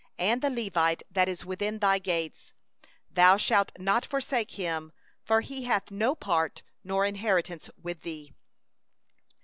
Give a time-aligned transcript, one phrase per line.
[0.17, 2.53] 27And the Levite that is within thy gates,
[3.11, 8.33] thou shalt not forsake him; for he hath no portion nor inheritance with thee.